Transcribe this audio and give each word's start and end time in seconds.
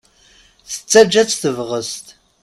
Tettaǧǧa-tt 0.71 1.39
tebɣest. 1.41 2.05